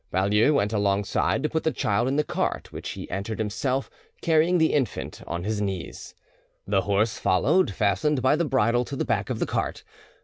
Baulieu 0.11 0.51
went 0.55 0.73
alongside 0.73 1.43
to 1.43 1.49
put 1.49 1.63
the 1.63 1.69
child 1.71 2.07
in 2.07 2.15
the 2.15 2.23
cart, 2.23 2.71
which 2.73 2.89
he 2.93 3.07
entered 3.11 3.37
himself, 3.37 3.87
carrying 4.23 4.57
the 4.57 4.73
infant 4.73 5.21
on 5.27 5.43
his 5.43 5.61
knees. 5.61 6.15
The 6.65 6.81
horse 6.81 7.19
followed, 7.19 7.69
fastened 7.69 8.19
by 8.19 8.35
the 8.35 8.43
bridle 8.45 8.83
to 8.85 8.95
the 8.95 9.05
back 9.05 9.29
of 9.29 9.37
the 9.37 9.45
cart. 9.45 9.83